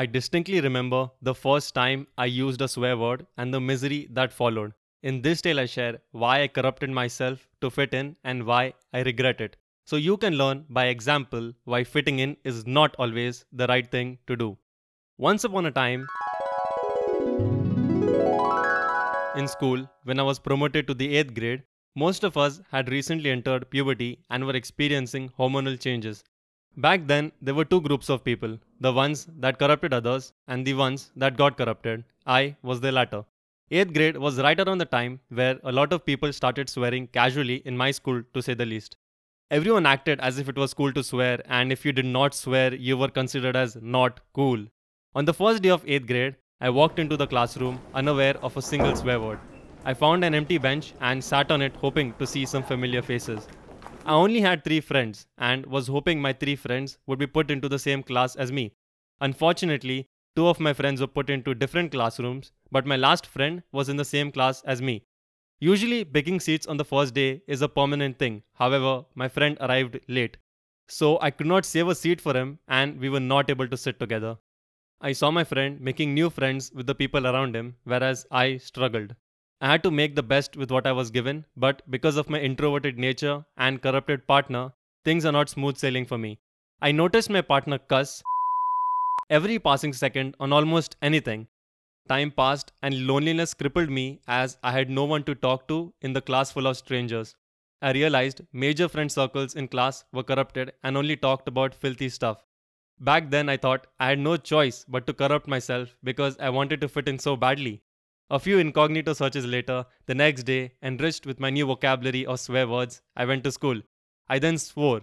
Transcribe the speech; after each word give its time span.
I 0.00 0.06
distinctly 0.06 0.60
remember 0.60 1.10
the 1.22 1.34
first 1.34 1.74
time 1.74 2.06
I 2.16 2.26
used 2.26 2.60
a 2.62 2.68
swear 2.68 2.96
word 2.96 3.26
and 3.36 3.52
the 3.52 3.60
misery 3.60 4.06
that 4.12 4.32
followed. 4.32 4.72
In 5.02 5.22
this 5.22 5.40
tale, 5.42 5.58
I 5.58 5.66
share 5.66 5.98
why 6.12 6.42
I 6.42 6.46
corrupted 6.46 6.90
myself 6.90 7.48
to 7.60 7.68
fit 7.68 7.92
in 7.92 8.14
and 8.22 8.46
why 8.46 8.74
I 8.92 9.02
regret 9.02 9.40
it. 9.40 9.56
So 9.86 9.96
you 9.96 10.16
can 10.16 10.34
learn 10.34 10.66
by 10.70 10.84
example 10.86 11.52
why 11.64 11.82
fitting 11.82 12.20
in 12.20 12.36
is 12.44 12.64
not 12.64 12.94
always 12.96 13.44
the 13.52 13.66
right 13.66 13.90
thing 13.90 14.18
to 14.28 14.36
do. 14.36 14.56
Once 15.16 15.42
upon 15.42 15.66
a 15.66 15.72
time, 15.72 16.06
in 19.36 19.48
school, 19.48 19.84
when 20.04 20.20
I 20.20 20.22
was 20.22 20.38
promoted 20.38 20.86
to 20.86 20.94
the 20.94 21.12
8th 21.16 21.34
grade, 21.34 21.64
most 21.96 22.22
of 22.22 22.36
us 22.36 22.60
had 22.70 22.88
recently 22.88 23.32
entered 23.32 23.68
puberty 23.68 24.20
and 24.30 24.46
were 24.46 24.54
experiencing 24.54 25.30
hormonal 25.36 25.76
changes. 25.80 26.22
Back 26.76 27.08
then, 27.08 27.32
there 27.42 27.54
were 27.56 27.64
two 27.64 27.80
groups 27.80 28.08
of 28.08 28.22
people 28.22 28.58
the 28.80 28.92
ones 28.92 29.26
that 29.38 29.58
corrupted 29.58 29.92
others 29.92 30.32
and 30.46 30.66
the 30.66 30.74
ones 30.74 31.10
that 31.16 31.36
got 31.36 31.56
corrupted. 31.56 32.04
I 32.26 32.56
was 32.62 32.80
the 32.80 32.92
latter. 32.92 33.24
8th 33.70 33.92
grade 33.92 34.16
was 34.16 34.38
right 34.38 34.58
around 34.58 34.78
the 34.78 34.86
time 34.86 35.20
where 35.28 35.58
a 35.62 35.72
lot 35.72 35.92
of 35.92 36.06
people 36.06 36.32
started 36.32 36.70
swearing 36.70 37.06
casually 37.08 37.56
in 37.66 37.76
my 37.76 37.90
school, 37.90 38.22
to 38.32 38.40
say 38.40 38.54
the 38.54 38.64
least. 38.64 38.96
Everyone 39.50 39.84
acted 39.84 40.20
as 40.20 40.38
if 40.38 40.48
it 40.48 40.56
was 40.56 40.74
cool 40.74 40.92
to 40.92 41.02
swear, 41.02 41.42
and 41.46 41.72
if 41.72 41.84
you 41.84 41.92
did 41.92 42.06
not 42.06 42.34
swear, 42.34 42.74
you 42.74 42.96
were 42.96 43.08
considered 43.08 43.56
as 43.56 43.76
not 43.80 44.20
cool. 44.32 44.64
On 45.14 45.24
the 45.24 45.34
first 45.34 45.62
day 45.62 45.70
of 45.70 45.84
8th 45.84 46.06
grade, 46.06 46.36
I 46.60 46.70
walked 46.70 46.98
into 46.98 47.16
the 47.16 47.26
classroom 47.26 47.80
unaware 47.94 48.36
of 48.42 48.56
a 48.56 48.62
single 48.62 48.94
swear 48.96 49.20
word. 49.20 49.38
I 49.84 49.94
found 49.94 50.24
an 50.24 50.34
empty 50.34 50.58
bench 50.58 50.92
and 51.00 51.22
sat 51.22 51.50
on 51.50 51.62
it 51.62 51.74
hoping 51.76 52.12
to 52.14 52.26
see 52.26 52.44
some 52.46 52.62
familiar 52.62 53.00
faces. 53.00 53.48
I 54.08 54.12
only 54.12 54.40
had 54.40 54.64
three 54.64 54.80
friends 54.80 55.26
and 55.36 55.66
was 55.66 55.86
hoping 55.86 56.18
my 56.18 56.32
three 56.32 56.56
friends 56.56 56.96
would 57.06 57.18
be 57.18 57.26
put 57.26 57.50
into 57.50 57.68
the 57.68 57.78
same 57.78 58.02
class 58.02 58.36
as 58.36 58.50
me. 58.50 58.72
Unfortunately, 59.20 60.08
two 60.34 60.48
of 60.48 60.58
my 60.58 60.72
friends 60.72 61.02
were 61.02 61.06
put 61.06 61.28
into 61.28 61.54
different 61.54 61.92
classrooms, 61.92 62.52
but 62.72 62.86
my 62.86 62.96
last 62.96 63.26
friend 63.26 63.62
was 63.70 63.90
in 63.90 63.98
the 63.98 64.06
same 64.06 64.32
class 64.32 64.62
as 64.62 64.80
me. 64.80 65.04
Usually, 65.60 66.06
picking 66.06 66.40
seats 66.40 66.66
on 66.66 66.78
the 66.78 66.86
first 66.86 67.12
day 67.12 67.42
is 67.46 67.60
a 67.60 67.68
permanent 67.68 68.18
thing. 68.18 68.44
However, 68.54 69.04
my 69.14 69.28
friend 69.28 69.58
arrived 69.60 70.00
late. 70.08 70.38
So 70.88 71.18
I 71.20 71.30
could 71.30 71.46
not 71.46 71.66
save 71.66 71.88
a 71.88 71.94
seat 71.94 72.22
for 72.22 72.34
him 72.34 72.60
and 72.66 72.98
we 72.98 73.10
were 73.10 73.20
not 73.20 73.50
able 73.50 73.68
to 73.68 73.76
sit 73.76 74.00
together. 74.00 74.38
I 75.02 75.12
saw 75.12 75.30
my 75.30 75.44
friend 75.44 75.82
making 75.82 76.14
new 76.14 76.30
friends 76.30 76.72
with 76.72 76.86
the 76.86 76.94
people 76.94 77.26
around 77.26 77.54
him, 77.54 77.76
whereas 77.84 78.26
I 78.30 78.56
struggled. 78.56 79.14
I 79.60 79.66
had 79.66 79.82
to 79.82 79.90
make 79.90 80.14
the 80.14 80.22
best 80.22 80.56
with 80.56 80.70
what 80.70 80.86
I 80.86 80.92
was 80.92 81.10
given, 81.10 81.44
but 81.56 81.82
because 81.90 82.16
of 82.16 82.30
my 82.30 82.38
introverted 82.38 82.96
nature 82.96 83.44
and 83.56 83.82
corrupted 83.82 84.26
partner, 84.28 84.72
things 85.04 85.24
are 85.24 85.32
not 85.32 85.48
smooth 85.48 85.76
sailing 85.76 86.06
for 86.06 86.16
me. 86.16 86.38
I 86.80 86.92
noticed 86.92 87.28
my 87.28 87.40
partner 87.40 87.78
cuss 87.78 88.22
every 89.28 89.58
passing 89.58 89.92
second 89.92 90.36
on 90.38 90.52
almost 90.52 90.96
anything. 91.02 91.48
Time 92.08 92.30
passed 92.30 92.72
and 92.82 93.06
loneliness 93.06 93.52
crippled 93.52 93.90
me 93.90 94.20
as 94.28 94.58
I 94.62 94.70
had 94.70 94.90
no 94.90 95.04
one 95.04 95.24
to 95.24 95.34
talk 95.34 95.66
to 95.68 95.92
in 96.02 96.12
the 96.12 96.22
class 96.22 96.52
full 96.52 96.68
of 96.68 96.76
strangers. 96.76 97.34
I 97.82 97.90
realized 97.92 98.42
major 98.52 98.88
friend 98.88 99.10
circles 99.10 99.56
in 99.56 99.66
class 99.66 100.04
were 100.12 100.22
corrupted 100.22 100.72
and 100.84 100.96
only 100.96 101.16
talked 101.16 101.48
about 101.48 101.74
filthy 101.74 102.08
stuff. 102.08 102.44
Back 103.00 103.30
then, 103.30 103.48
I 103.48 103.56
thought 103.56 103.88
I 103.98 104.08
had 104.10 104.20
no 104.20 104.36
choice 104.36 104.84
but 104.88 105.06
to 105.08 105.12
corrupt 105.12 105.48
myself 105.48 105.96
because 106.04 106.38
I 106.38 106.50
wanted 106.50 106.80
to 106.80 106.88
fit 106.88 107.08
in 107.08 107.18
so 107.18 107.36
badly. 107.36 107.82
A 108.30 108.38
few 108.38 108.58
incognito 108.58 109.14
searches 109.14 109.46
later, 109.46 109.86
the 110.04 110.14
next 110.14 110.42
day, 110.42 110.72
enriched 110.82 111.24
with 111.24 111.40
my 111.40 111.48
new 111.48 111.64
vocabulary 111.64 112.26
of 112.26 112.38
swear 112.38 112.68
words, 112.68 113.00
I 113.16 113.24
went 113.24 113.42
to 113.44 113.52
school. 113.52 113.80
I 114.28 114.38
then 114.38 114.58
swore 114.58 115.00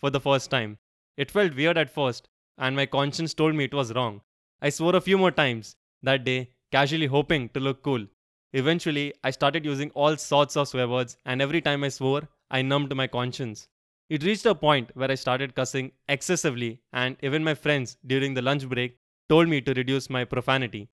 for 0.00 0.10
the 0.10 0.18
first 0.18 0.50
time. 0.50 0.78
It 1.16 1.30
felt 1.30 1.54
weird 1.54 1.78
at 1.78 1.94
first, 1.94 2.28
and 2.56 2.74
my 2.74 2.86
conscience 2.86 3.34
told 3.34 3.54
me 3.54 3.66
it 3.66 3.74
was 3.74 3.94
wrong. 3.94 4.22
I 4.60 4.70
swore 4.70 4.96
a 4.96 5.00
few 5.00 5.16
more 5.16 5.30
times 5.30 5.76
that 6.02 6.24
day, 6.24 6.50
casually 6.72 7.06
hoping 7.06 7.50
to 7.50 7.60
look 7.60 7.84
cool. 7.84 8.04
Eventually, 8.52 9.14
I 9.22 9.30
started 9.30 9.64
using 9.64 9.90
all 9.90 10.16
sorts 10.16 10.56
of 10.56 10.66
swear 10.66 10.88
words, 10.88 11.16
and 11.24 11.40
every 11.40 11.60
time 11.60 11.84
I 11.84 11.88
swore, 11.88 12.22
I 12.50 12.62
numbed 12.62 12.96
my 12.96 13.06
conscience. 13.06 13.68
It 14.10 14.24
reached 14.24 14.46
a 14.46 14.56
point 14.56 14.90
where 14.94 15.12
I 15.12 15.14
started 15.14 15.54
cussing 15.54 15.92
excessively, 16.08 16.80
and 16.92 17.16
even 17.22 17.44
my 17.44 17.54
friends 17.54 17.96
during 18.04 18.34
the 18.34 18.42
lunch 18.42 18.68
break 18.68 18.98
told 19.28 19.48
me 19.48 19.60
to 19.60 19.72
reduce 19.72 20.10
my 20.10 20.24
profanity. 20.24 20.88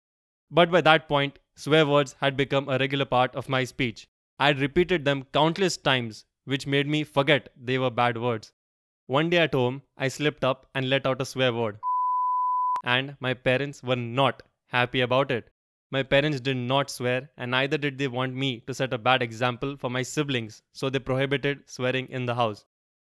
But 0.54 0.70
by 0.70 0.82
that 0.82 1.08
point, 1.08 1.40
swear 1.56 1.84
words 1.84 2.14
had 2.20 2.36
become 2.36 2.68
a 2.68 2.78
regular 2.78 3.04
part 3.04 3.34
of 3.34 3.48
my 3.48 3.64
speech. 3.64 4.06
I 4.38 4.46
had 4.46 4.60
repeated 4.60 5.04
them 5.04 5.24
countless 5.32 5.76
times, 5.76 6.26
which 6.44 6.64
made 6.64 6.86
me 6.86 7.02
forget 7.02 7.48
they 7.60 7.76
were 7.76 7.90
bad 7.90 8.16
words. 8.16 8.52
One 9.06 9.30
day 9.30 9.38
at 9.38 9.52
home, 9.52 9.82
I 9.96 10.06
slipped 10.06 10.44
up 10.44 10.68
and 10.72 10.88
let 10.88 11.06
out 11.06 11.20
a 11.20 11.24
swear 11.24 11.52
word. 11.52 11.80
And 12.84 13.16
my 13.18 13.34
parents 13.34 13.82
were 13.82 13.96
not 13.96 14.44
happy 14.68 15.00
about 15.00 15.32
it. 15.32 15.50
My 15.90 16.04
parents 16.04 16.40
did 16.40 16.56
not 16.56 16.88
swear, 16.88 17.30
and 17.36 17.50
neither 17.50 17.76
did 17.76 17.98
they 17.98 18.06
want 18.06 18.36
me 18.36 18.60
to 18.60 18.74
set 18.74 18.92
a 18.92 18.98
bad 18.98 19.22
example 19.22 19.76
for 19.76 19.90
my 19.90 20.02
siblings, 20.02 20.62
so 20.72 20.88
they 20.88 21.00
prohibited 21.00 21.68
swearing 21.68 22.08
in 22.10 22.26
the 22.26 22.36
house. 22.36 22.64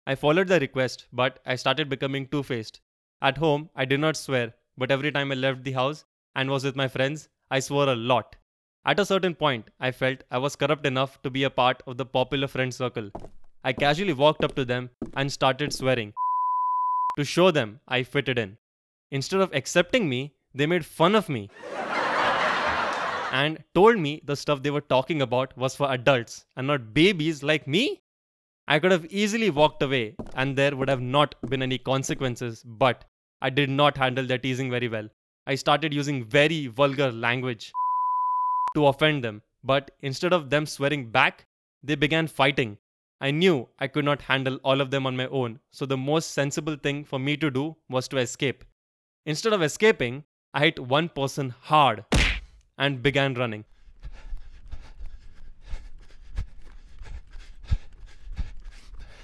I 0.09 0.17
followed 0.17 0.49
the 0.49 0.59
request, 0.59 1.07
but 1.13 1.39
I 1.47 1.55
started 1.55 1.89
becoming 1.89 2.27
two 2.27 2.43
faced. 2.43 2.81
At 3.23 3.39
home, 3.39 3.71
I 3.77 3.85
did 3.85 4.01
not 4.01 4.17
swear, 4.17 4.55
but 4.77 4.91
every 4.91 5.13
time 5.13 5.31
I 5.31 5.37
left 5.37 5.63
the 5.63 5.73
house, 5.73 6.05
and 6.35 6.51
was 6.51 6.65
with 6.65 6.77
my 6.77 6.89
friends, 6.89 7.29
I 7.51 7.61
swore 7.61 7.89
a 7.89 7.95
lot. 7.95 8.37
At 8.85 9.01
a 9.01 9.05
certain 9.05 9.35
point, 9.35 9.69
I 9.81 9.91
felt 9.91 10.25
I 10.31 10.39
was 10.39 10.57
corrupt 10.57 10.87
enough 10.87 11.21
to 11.23 11.31
be 11.31 11.45
a 11.45 11.51
part 11.51 11.83
of 11.87 11.97
the 11.97 12.07
popular 12.07 12.47
friend 12.47 12.73
circle. 12.73 13.11
I 13.65 13.73
casually 13.73 14.13
walked 14.13 14.45
up 14.45 14.55
to 14.55 14.65
them 14.65 14.91
and 15.15 15.31
started 15.31 15.73
swearing 15.73 16.13
to 17.17 17.25
show 17.25 17.51
them 17.51 17.81
I 17.89 18.03
fitted 18.03 18.39
in. 18.39 18.57
Instead 19.11 19.41
of 19.41 19.53
accepting 19.53 20.09
me, 20.09 20.35
they 20.55 20.67
made 20.67 20.85
fun 20.87 21.15
of 21.15 21.29
me 21.29 21.51
and 23.33 23.63
told 23.75 23.99
me 23.99 24.21
the 24.25 24.37
stuff 24.37 24.63
they 24.63 24.71
were 24.71 24.81
talking 24.81 25.23
about 25.23 25.57
was 25.57 25.75
for 25.77 25.91
adults 25.91 26.45
and 26.57 26.67
not 26.67 26.95
babies 26.95 27.43
like 27.43 27.67
me. 27.67 28.03
I 28.67 28.79
could 28.79 28.93
have 28.93 29.07
easily 29.07 29.51
walked 29.51 29.83
away 29.83 30.17
and 30.35 30.57
there 30.57 30.77
would 30.77 30.89
have 30.89 31.01
not 31.01 31.35
been 31.49 31.63
any 31.63 31.79
consequences, 31.79 32.63
but 32.65 33.05
I 33.41 33.51
did 33.51 33.71
not 33.71 33.97
handle 33.97 34.27
their 34.27 34.39
teasing 34.39 34.71
very 34.71 34.89
well. 34.89 35.09
I 35.49 35.55
started 35.55 35.95
using 35.95 36.25
very 36.25 36.67
vulgar 36.67 37.11
language 37.11 37.73
to 38.75 38.87
offend 38.89 39.25
them. 39.25 39.41
But 39.65 39.91
instead 40.03 40.35
of 40.35 40.51
them 40.51 40.67
swearing 40.67 41.11
back, 41.11 41.47
they 41.83 41.95
began 41.95 42.27
fighting. 42.27 42.77
I 43.23 43.31
knew 43.31 43.67
I 43.79 43.89
could 43.89 44.05
not 44.05 44.21
handle 44.21 44.57
all 44.63 44.83
of 44.83 44.91
them 44.91 45.07
on 45.07 45.17
my 45.17 45.27
own, 45.29 45.59
so 45.71 45.87
the 45.87 45.97
most 45.97 46.33
sensible 46.33 46.77
thing 46.77 47.03
for 47.03 47.19
me 47.19 47.39
to 47.39 47.51
do 47.51 47.77
was 47.89 48.09
to 48.09 48.19
escape. 48.19 48.63
Instead 49.25 49.55
of 49.55 49.63
escaping, 49.63 50.25
I 50.53 50.67
hit 50.67 50.79
one 50.79 51.09
person 51.09 51.55
hard 51.63 52.05
and 52.77 53.03
began 53.03 53.33
running. 53.33 53.65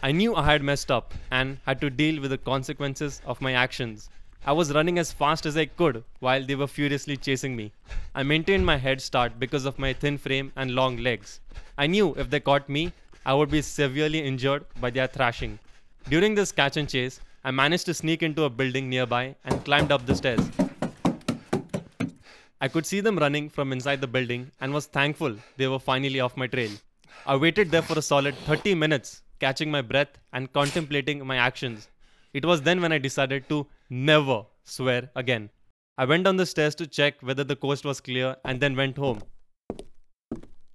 I 0.03 0.11
knew 0.13 0.35
I 0.35 0.45
had 0.45 0.63
messed 0.63 0.91
up 0.91 1.13
and 1.31 1.59
had 1.67 1.83
to 1.83 1.91
deal 1.91 2.21
with 2.23 2.31
the 2.31 2.39
consequences 2.39 3.21
of 3.27 3.43
my 3.43 3.53
actions. 3.53 4.09
I 4.47 4.53
was 4.53 4.75
running 4.75 4.99
as 4.99 5.11
fast 5.11 5.47
as 5.47 5.57
I 5.57 5.65
could 5.65 6.05
while 6.21 6.45
they 6.45 6.55
were 6.55 6.67
furiously 6.67 7.17
chasing 7.17 7.57
me. 7.57 7.73
I 8.15 8.23
maintained 8.23 8.67
my 8.67 8.77
head 8.77 9.01
start 9.01 9.39
because 9.39 9.65
of 9.65 9.79
my 9.79 9.95
thin 9.95 10.19
frame 10.19 10.53
and 10.55 10.75
long 10.75 10.99
legs. 10.99 11.41
I 11.79 11.87
knew 11.87 12.15
if 12.19 12.29
they 12.29 12.41
caught 12.41 12.69
me, 12.69 12.93
I 13.25 13.33
would 13.33 13.51
be 13.51 13.63
severely 13.63 14.23
injured 14.23 14.67
by 14.83 14.91
their 14.91 15.07
thrashing. 15.07 15.59
During 16.11 16.35
this 16.35 16.53
catch 16.53 16.77
and 16.77 16.87
chase, 16.87 17.21
I 17.43 17.53
managed 17.53 17.87
to 17.87 17.95
sneak 17.95 18.23
into 18.23 18.45
a 18.45 18.51
building 18.51 18.91
nearby 18.91 19.35
and 19.47 19.65
climbed 19.65 19.91
up 19.91 20.05
the 20.05 20.15
stairs. 20.15 20.47
I 22.61 22.69
could 22.69 22.85
see 22.85 23.01
them 23.01 23.19
running 23.19 23.49
from 23.49 23.73
inside 23.73 24.03
the 24.03 24.07
building 24.07 24.51
and 24.61 24.75
was 24.75 24.85
thankful 24.85 25.37
they 25.57 25.69
were 25.69 25.79
finally 25.79 26.21
off 26.21 26.37
my 26.37 26.49
trail. 26.49 26.71
I 27.27 27.37
waited 27.37 27.71
there 27.71 27.81
for 27.81 27.99
a 27.99 28.03
solid 28.03 28.35
30 28.45 28.75
minutes, 28.75 29.23
catching 29.41 29.71
my 29.71 29.81
breath 29.81 30.19
and 30.35 30.53
contemplating 30.53 31.27
my 31.27 31.37
actions. 31.37 31.89
It 32.35 32.45
was 32.45 32.63
then 32.63 32.83
when 32.83 32.93
I 32.93 32.99
decided 32.99 33.49
to 33.49 33.67
never 33.89 34.45
swear 34.65 35.09
again. 35.15 35.51
I 35.97 36.05
went 36.05 36.25
down 36.25 36.37
the 36.37 36.47
stairs 36.47 36.75
to 36.77 36.87
check 36.87 37.21
whether 37.21 37.45
the 37.45 37.55
coast 37.55 37.85
was 37.85 38.01
clear 38.01 38.37
and 38.45 38.61
then 38.61 38.75
went 38.75 38.99
home. 38.99 39.23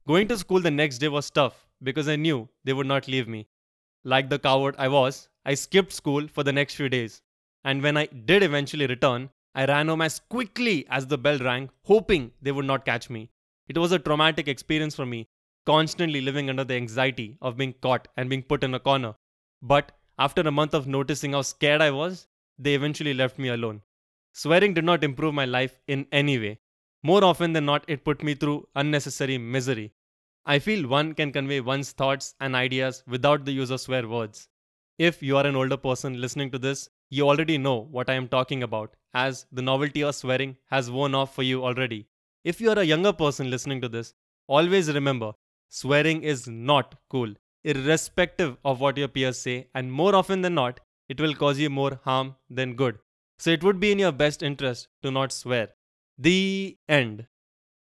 Going 0.08 0.30
to 0.30 0.38
school 0.38 0.62
the 0.62 0.72
next 0.72 1.00
day 1.00 1.10
was 1.10 1.30
tough 1.30 1.68
because 1.84 2.08
I 2.08 2.16
knew 2.16 2.48
they 2.64 2.72
would 2.72 2.88
not 2.88 3.10
leave 3.10 3.28
me. 3.28 3.48
Like 4.06 4.30
the 4.30 4.40
coward 4.40 4.76
I 4.78 4.88
was, 4.88 5.28
I 5.46 5.56
skipped 5.56 5.92
school 5.92 6.30
for 6.30 6.44
the 6.44 6.54
next 6.54 6.76
few 6.76 6.88
days. 6.88 7.22
And 7.66 7.84
when 7.84 7.98
I 7.98 8.06
did 8.06 8.42
eventually 8.42 8.88
return, 8.88 9.30
I 9.54 9.66
ran 9.66 9.90
home 9.90 10.02
as 10.02 10.22
quickly 10.30 10.86
as 10.90 11.08
the 11.08 11.18
bell 11.18 11.40
rang, 11.40 11.70
hoping 11.84 12.32
they 12.42 12.54
would 12.54 12.66
not 12.66 12.86
catch 12.86 13.10
me. 13.10 13.30
It 13.68 13.78
was 13.78 13.92
a 13.92 14.00
traumatic 14.00 14.48
experience 14.48 14.96
for 14.96 15.06
me, 15.06 15.28
constantly 15.66 16.22
living 16.22 16.50
under 16.50 16.64
the 16.64 16.76
anxiety 16.76 17.38
of 17.42 17.58
being 17.58 17.74
caught 17.82 18.08
and 18.16 18.30
being 18.30 18.44
put 18.44 18.64
in 18.64 18.74
a 18.74 18.80
corner. 18.80 19.16
But 19.62 19.92
after 20.20 20.42
a 20.42 20.52
month 20.52 20.74
of 20.74 20.86
noticing 20.86 21.32
how 21.34 21.42
scared 21.42 21.82
I 21.82 21.92
was, 21.92 22.28
they 22.58 22.76
eventually 22.76 23.14
left 23.14 23.40
me 23.40 23.48
alone. 23.50 23.82
Swearing 24.34 24.74
did 24.74 24.84
not 24.84 25.04
improve 25.04 25.34
my 25.34 25.46
life 25.46 25.80
in 25.88 26.06
any 26.12 26.38
way. 26.38 26.60
More 27.02 27.24
often 27.24 27.54
than 27.54 27.66
not, 27.66 27.86
it 27.88 28.04
put 28.04 28.22
me 28.22 28.36
through 28.36 28.68
unnecessary 28.76 29.38
misery. 29.38 29.94
I 30.46 30.60
feel 30.60 30.88
one 30.88 31.14
can 31.14 31.32
convey 31.32 31.62
one's 31.62 31.94
thoughts 31.94 32.36
and 32.42 32.56
ideas 32.56 33.04
without 33.08 33.46
the 33.46 33.54
use 33.54 33.70
of 33.70 33.80
swear 33.80 34.08
words. 34.08 34.50
If 34.98 35.24
you 35.24 35.38
are 35.38 35.48
an 35.48 35.56
older 35.56 35.78
person 35.78 36.20
listening 36.20 36.52
to 36.52 36.60
this, 36.60 36.90
you 37.10 37.30
already 37.30 37.58
know 37.58 37.88
what 37.90 38.10
I 38.10 38.16
am 38.16 38.28
talking 38.28 38.64
about, 38.64 38.96
as 39.14 39.46
the 39.52 39.62
novelty 39.62 40.04
of 40.04 40.16
swearing 40.16 40.58
has 40.66 40.92
worn 40.92 41.16
off 41.16 41.34
for 41.34 41.44
you 41.44 41.64
already. 41.64 42.08
If 42.44 42.60
you 42.60 42.70
are 42.72 42.80
a 42.80 42.84
younger 42.84 43.14
person 43.14 43.50
listening 43.50 43.80
to 43.82 43.90
this, 43.90 44.14
always 44.48 44.94
remember 44.94 45.32
swearing 45.70 46.24
is 46.24 46.48
not 46.48 46.96
cool, 47.10 47.34
irrespective 47.64 48.58
of 48.64 48.80
what 48.80 48.98
your 48.98 49.08
peers 49.08 49.40
say, 49.40 49.68
and 49.74 49.92
more 49.92 50.16
often 50.16 50.42
than 50.42 50.56
not, 50.56 50.80
it 51.08 51.20
will 51.20 51.34
cause 51.34 51.60
you 51.60 51.70
more 51.70 52.00
harm 52.04 52.36
than 52.50 52.76
good. 52.76 53.00
So 53.40 53.52
it 53.52 53.64
would 53.64 53.80
be 53.80 53.92
in 53.92 54.00
your 54.00 54.12
best 54.12 54.44
interest 54.44 54.88
to 55.02 55.12
not 55.12 55.32
swear. 55.32 55.70
The 56.18 56.78
end. 56.88 57.28